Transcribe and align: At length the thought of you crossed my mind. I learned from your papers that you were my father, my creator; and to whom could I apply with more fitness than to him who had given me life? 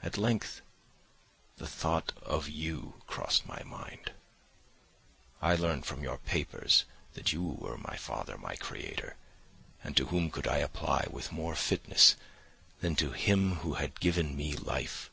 At 0.00 0.16
length 0.16 0.60
the 1.56 1.66
thought 1.66 2.12
of 2.22 2.48
you 2.48 3.02
crossed 3.08 3.46
my 3.48 3.64
mind. 3.64 4.12
I 5.42 5.56
learned 5.56 5.86
from 5.86 6.04
your 6.04 6.18
papers 6.18 6.84
that 7.14 7.32
you 7.32 7.42
were 7.42 7.76
my 7.76 7.96
father, 7.96 8.38
my 8.38 8.54
creator; 8.54 9.16
and 9.82 9.96
to 9.96 10.06
whom 10.06 10.30
could 10.30 10.46
I 10.46 10.58
apply 10.58 11.08
with 11.10 11.32
more 11.32 11.56
fitness 11.56 12.14
than 12.78 12.94
to 12.94 13.10
him 13.10 13.54
who 13.56 13.74
had 13.74 13.98
given 13.98 14.36
me 14.36 14.52
life? 14.54 15.10